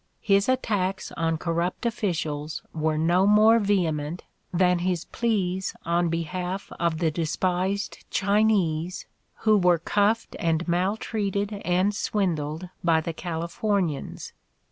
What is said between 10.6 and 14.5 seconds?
maltreated and swindled by the Californians.